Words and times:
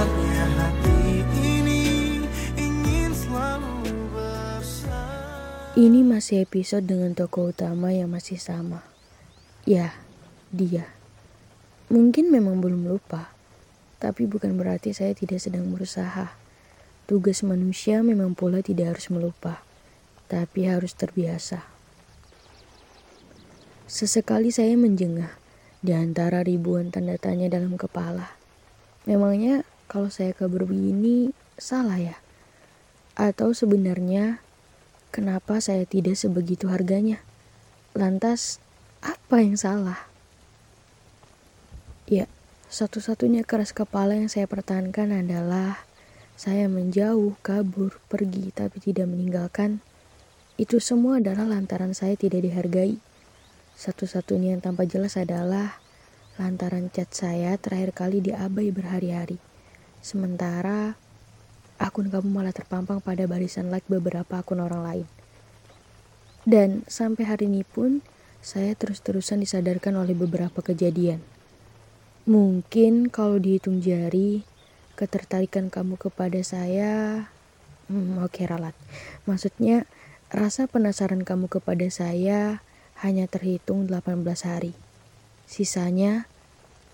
Ini 0.00 0.16
Ini 5.76 6.00
masih 6.00 6.40
episode 6.40 6.88
dengan 6.88 7.12
tokoh 7.12 7.52
utama 7.52 7.92
yang 7.92 8.08
masih 8.08 8.40
sama. 8.40 8.80
Ya, 9.68 9.92
dia. 10.48 10.88
Mungkin 11.92 12.32
memang 12.32 12.64
belum 12.64 12.88
lupa 12.88 13.28
Tapi 14.00 14.24
bukan 14.24 14.56
berarti 14.56 14.96
saya 14.96 15.12
tidak 15.12 15.44
sedang 15.44 15.68
berusaha. 15.68 16.32
Tugas 17.04 17.44
manusia 17.44 18.00
memang 18.00 18.32
pula 18.32 18.64
tidak 18.64 18.96
harus 18.96 19.12
melupa 19.12 19.60
Tapi 20.32 20.64
harus 20.64 20.96
terbiasa. 20.96 21.60
Sesekali 23.84 24.48
saya 24.48 24.80
menjengah 24.80 25.36
di 25.84 25.92
antara 25.92 26.40
ribuan 26.40 26.88
tanda 26.88 27.20
tanya 27.20 27.52
dalam 27.52 27.76
kepala. 27.76 28.32
Memangnya 29.04 29.68
kalau 29.90 30.06
saya 30.06 30.30
kabur 30.30 30.70
begini 30.70 31.34
salah 31.58 31.98
ya? 31.98 32.16
Atau 33.18 33.50
sebenarnya 33.58 34.38
kenapa 35.10 35.58
saya 35.58 35.82
tidak 35.82 36.14
sebegitu 36.14 36.70
harganya? 36.70 37.18
Lantas 37.98 38.62
apa 39.02 39.42
yang 39.42 39.58
salah? 39.58 40.06
Ya, 42.06 42.30
satu-satunya 42.70 43.42
keras 43.42 43.74
kepala 43.74 44.14
yang 44.14 44.30
saya 44.30 44.46
pertahankan 44.46 45.10
adalah 45.10 45.82
saya 46.38 46.70
menjauh, 46.70 47.34
kabur, 47.42 47.98
pergi, 48.06 48.54
tapi 48.54 48.78
tidak 48.78 49.10
meninggalkan. 49.10 49.82
Itu 50.54 50.78
semua 50.78 51.18
adalah 51.18 51.50
lantaran 51.50 51.98
saya 51.98 52.14
tidak 52.14 52.46
dihargai. 52.46 53.02
Satu-satunya 53.74 54.54
yang 54.54 54.62
tanpa 54.62 54.86
jelas 54.86 55.18
adalah 55.18 55.82
lantaran 56.38 56.94
chat 56.94 57.10
saya 57.10 57.58
terakhir 57.58 57.90
kali 57.90 58.22
diabai 58.22 58.70
berhari-hari. 58.70 59.49
Sementara 60.00 60.96
akun 61.80 62.12
kamu 62.12 62.28
malah 62.28 62.52
terpampang 62.52 63.00
pada 63.00 63.24
barisan 63.24 63.72
like 63.72 63.84
beberapa 63.88 64.40
akun 64.40 64.60
orang 64.60 64.82
lain. 64.84 65.06
Dan 66.44 66.88
sampai 66.88 67.28
hari 67.28 67.52
ini 67.52 67.64
pun 67.68 68.00
saya 68.40 68.72
terus-terusan 68.72 69.44
disadarkan 69.44 70.00
oleh 70.00 70.16
beberapa 70.16 70.64
kejadian. 70.64 71.20
Mungkin 72.24 73.12
kalau 73.12 73.36
dihitung 73.36 73.84
jari, 73.84 74.44
ketertarikan 74.96 75.72
kamu 75.72 75.96
kepada 75.96 76.40
saya, 76.44 77.24
hmm, 77.88 78.20
oke 78.20 78.32
okay, 78.36 78.44
ralat. 78.48 78.76
Maksudnya 79.24 79.84
rasa 80.28 80.68
penasaran 80.68 81.24
kamu 81.24 81.48
kepada 81.48 81.88
saya 81.88 82.64
hanya 83.00 83.24
terhitung 83.28 83.88
18 83.88 84.24
hari. 84.44 84.72
Sisanya, 85.48 86.28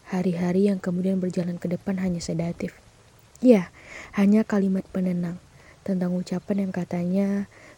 hari-hari 0.07 0.71
yang 0.71 0.79
kemudian 0.79 1.19
berjalan 1.19 1.59
ke 1.59 1.67
depan 1.67 1.99
hanya 1.99 2.23
sedatif. 2.23 2.86
Ya, 3.45 3.69
hanya 4.17 4.49
kalimat 4.49 4.89
penenang 4.89 5.37
tentang 5.87 6.17
ucapan 6.17 6.67
yang 6.67 6.73
katanya 6.75 7.29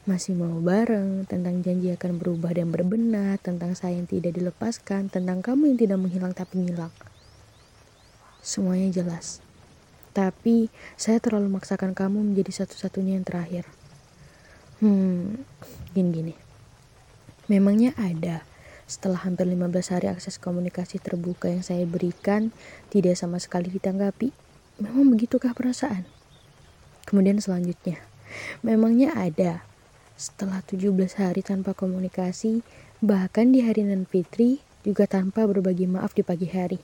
masih 0.09 0.33
mau 0.33 0.56
bareng, 0.64 1.28
tentang 1.28 1.61
janji 1.61 1.92
akan 1.92 2.17
berubah 2.17 2.56
dan 2.56 2.73
berbenah, 2.73 3.37
tentang 3.42 3.77
saya 3.77 4.01
yang 4.01 4.09
tidak 4.09 4.33
dilepaskan, 4.33 5.12
tentang 5.12 5.45
kamu 5.45 5.75
yang 5.75 5.79
tidak 5.79 5.98
menghilang 6.01 6.33
tapi 6.33 6.64
ngilang. 6.64 6.95
Semuanya 8.41 8.89
jelas. 8.89 9.45
Tapi 10.17 10.73
saya 10.97 11.20
terlalu 11.20 11.53
memaksakan 11.53 11.92
kamu 11.92 12.33
menjadi 12.33 12.64
satu-satunya 12.64 13.20
yang 13.20 13.27
terakhir. 13.29 13.69
Hmm, 14.81 15.45
gini-gini. 15.92 16.33
Memangnya 17.51 17.92
ada 18.01 18.47
setelah 18.89 19.20
hampir 19.20 19.45
15 19.45 19.92
hari 19.92 20.09
akses 20.09 20.41
komunikasi 20.41 20.97
terbuka 20.97 21.53
yang 21.53 21.61
saya 21.61 21.84
berikan 21.84 22.56
tidak 22.89 23.20
sama 23.20 23.36
sekali 23.36 23.69
ditanggapi. 23.69 24.47
Memang 24.78 25.11
begitukah 25.11 25.58
perasaan? 25.58 26.06
Kemudian 27.02 27.42
selanjutnya, 27.42 27.98
memangnya 28.62 29.11
ada 29.11 29.66
setelah 30.14 30.62
17 30.62 31.18
hari 31.18 31.42
tanpa 31.42 31.74
komunikasi, 31.74 32.62
bahkan 33.02 33.50
di 33.50 33.67
hari 33.67 33.83
nan 33.83 34.06
fitri 34.06 34.62
juga 34.86 35.11
tanpa 35.11 35.50
berbagi 35.50 35.90
maaf 35.90 36.14
di 36.14 36.22
pagi 36.22 36.46
hari. 36.46 36.78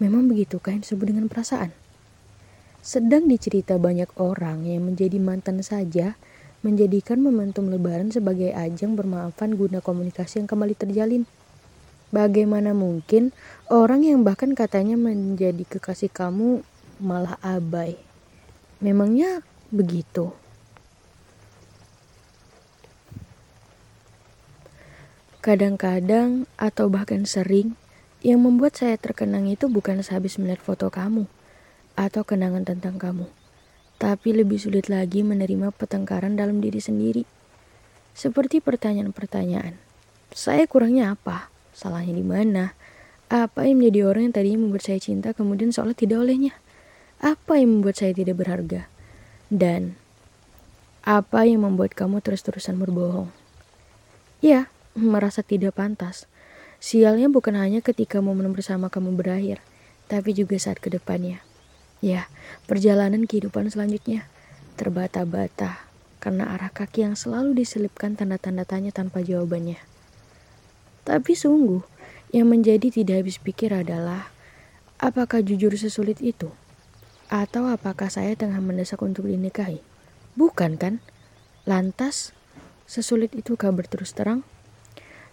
Memang 0.00 0.24
begitukah 0.24 0.72
yang 0.72 0.80
disebut 0.80 1.12
dengan 1.12 1.28
perasaan? 1.28 1.68
Sedang 2.80 3.28
dicerita 3.28 3.76
banyak 3.76 4.08
orang 4.16 4.64
yang 4.64 4.88
menjadi 4.88 5.20
mantan 5.20 5.60
saja 5.60 6.16
menjadikan 6.64 7.20
momentum 7.20 7.68
lebaran 7.68 8.08
sebagai 8.08 8.56
ajang 8.56 8.96
bermaafan 8.96 9.52
guna 9.52 9.84
komunikasi 9.84 10.40
yang 10.40 10.48
kembali 10.48 10.72
terjalin. 10.72 11.28
Bagaimana 12.08 12.72
mungkin 12.72 13.36
orang 13.68 14.00
yang 14.00 14.24
bahkan 14.24 14.56
katanya 14.56 14.96
menjadi 14.96 15.60
kekasih 15.68 16.08
kamu 16.08 16.64
malah 17.00 17.40
abai? 17.40 17.98
Memangnya 18.78 19.42
begitu? 19.74 20.30
Kadang-kadang 25.42 26.44
atau 26.60 26.90
bahkan 26.92 27.24
sering 27.24 27.78
yang 28.20 28.42
membuat 28.42 28.76
saya 28.76 28.98
terkenang 28.98 29.46
itu 29.48 29.70
bukan 29.70 30.02
sehabis 30.02 30.36
melihat 30.36 30.60
foto 30.60 30.90
kamu 30.90 31.24
atau 31.94 32.22
kenangan 32.26 32.66
tentang 32.66 32.98
kamu 32.98 33.26
tapi 33.98 34.30
lebih 34.30 34.62
sulit 34.62 34.86
lagi 34.86 35.26
menerima 35.26 35.74
pertengkaran 35.74 36.38
dalam 36.38 36.62
diri 36.62 36.78
sendiri. 36.78 37.26
Seperti 38.14 38.62
pertanyaan-pertanyaan, 38.62 39.74
saya 40.30 40.64
kurangnya 40.70 41.18
apa? 41.18 41.50
Salahnya 41.74 42.14
di 42.14 42.22
mana? 42.22 42.78
Apa 43.26 43.66
yang 43.66 43.82
menjadi 43.82 44.08
orang 44.08 44.30
yang 44.30 44.34
tadinya 44.34 44.58
membuat 44.64 44.86
saya 44.86 45.02
cinta 45.02 45.34
kemudian 45.34 45.74
seolah 45.74 45.98
tidak 45.98 46.22
olehnya? 46.22 46.54
Apa 47.18 47.58
yang 47.58 47.82
membuat 47.82 47.98
saya 47.98 48.14
tidak 48.14 48.38
berharga? 48.38 48.86
Dan 49.50 49.98
apa 51.02 51.42
yang 51.42 51.66
membuat 51.66 51.98
kamu 51.98 52.22
terus-terusan 52.22 52.78
berbohong? 52.78 53.34
Ya, 54.38 54.70
merasa 54.94 55.42
tidak 55.42 55.74
pantas. 55.74 56.30
Sialnya 56.78 57.26
bukan 57.26 57.58
hanya 57.58 57.82
ketika 57.82 58.22
momen 58.22 58.54
bersama 58.54 58.86
kamu 58.86 59.18
berakhir, 59.18 59.58
tapi 60.06 60.30
juga 60.30 60.54
saat 60.62 60.78
ke 60.78 60.94
depannya. 60.94 61.42
Ya, 61.98 62.30
perjalanan 62.70 63.26
kehidupan 63.26 63.66
selanjutnya 63.66 64.30
terbata-bata 64.78 65.90
karena 66.22 66.54
arah 66.54 66.70
kaki 66.70 67.02
yang 67.02 67.18
selalu 67.18 67.58
diselipkan 67.58 68.14
tanda-tanda 68.14 68.62
tanya 68.62 68.94
tanpa 68.94 69.26
jawabannya. 69.26 69.82
Tapi 71.02 71.34
sungguh, 71.34 71.82
yang 72.30 72.46
menjadi 72.46 72.94
tidak 72.94 73.26
habis 73.26 73.42
pikir 73.42 73.74
adalah 73.74 74.30
apakah 75.02 75.42
jujur 75.42 75.74
sesulit 75.74 76.22
itu? 76.22 76.54
Atau 77.28 77.68
apakah 77.68 78.08
saya 78.08 78.32
tengah 78.32 78.56
mendesak 78.64 79.04
untuk 79.04 79.28
dinikahi? 79.28 79.84
Bukan 80.32 80.80
kan? 80.80 81.04
Lantas, 81.68 82.32
sesulit 82.88 83.36
itu 83.36 83.52
kabar 83.52 83.84
terus 83.84 84.16
terang? 84.16 84.48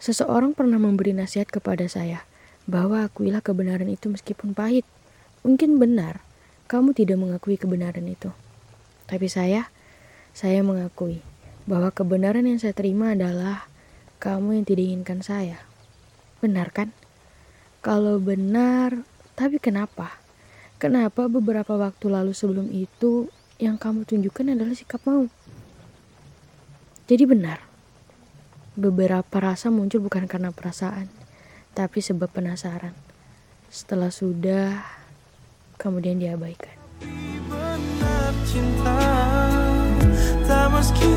Seseorang 0.04 0.52
pernah 0.52 0.76
memberi 0.76 1.16
nasihat 1.16 1.48
kepada 1.48 1.88
saya 1.88 2.28
bahwa 2.68 3.08
akuilah 3.08 3.40
kebenaran 3.40 3.88
itu 3.88 4.12
meskipun 4.12 4.52
pahit. 4.52 4.84
Mungkin 5.48 5.80
benar, 5.80 6.20
kamu 6.68 6.92
tidak 6.92 7.16
mengakui 7.16 7.56
kebenaran 7.56 8.04
itu. 8.12 8.28
Tapi 9.08 9.32
saya, 9.32 9.72
saya 10.36 10.68
mengakui 10.68 11.24
bahwa 11.64 11.96
kebenaran 11.96 12.44
yang 12.44 12.60
saya 12.60 12.76
terima 12.76 13.16
adalah 13.16 13.72
kamu 14.20 14.60
yang 14.60 14.66
tidak 14.68 14.84
inginkan 14.84 15.24
saya. 15.24 15.64
Benar 16.44 16.76
kan? 16.76 16.92
Kalau 17.80 18.20
benar, 18.20 19.08
tapi 19.40 19.64
kenapa? 19.64 20.25
Kenapa 20.76 21.32
beberapa 21.32 21.80
waktu 21.80 22.12
lalu 22.12 22.36
sebelum 22.36 22.68
itu 22.68 23.32
yang 23.64 23.80
kamu 23.80 24.04
tunjukkan 24.04 24.60
adalah 24.60 24.76
sikap 24.76 25.00
mau? 25.08 25.32
Jadi 27.08 27.24
benar. 27.24 27.64
Beberapa 28.76 29.40
rasa 29.40 29.72
muncul 29.72 30.04
bukan 30.04 30.28
karena 30.28 30.52
perasaan, 30.52 31.08
tapi 31.72 32.04
sebab 32.04 32.28
penasaran. 32.28 32.92
Setelah 33.72 34.12
sudah 34.12 34.84
kemudian 35.80 36.20
diabaikan. 36.20 36.76
Tak 40.44 40.68
meski 40.76 41.12